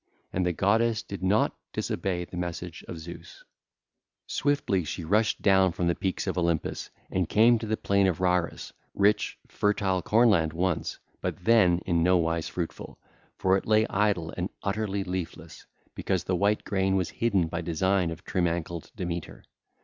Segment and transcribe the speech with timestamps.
[0.33, 3.43] And the goddess did not disobey the message of Zeus;
[4.25, 8.17] swiftly she rushed down from the peaks of Olympus and came to the plain of
[8.19, 12.97] Rharus, rich, fertile corn land once, but then in nowise fruitful,
[13.37, 18.09] for it lay idle and utterly leafless, because the white grain was hidden by design
[18.09, 19.43] of trim ankled Demeter.